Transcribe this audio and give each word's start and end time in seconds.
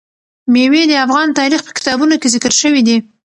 مېوې 0.53 0.83
د 0.87 0.93
افغان 1.05 1.27
تاریخ 1.39 1.61
په 1.65 1.71
کتابونو 1.77 2.15
کې 2.21 2.31
ذکر 2.35 2.51
شوی 2.61 2.81
دي. 2.87 2.97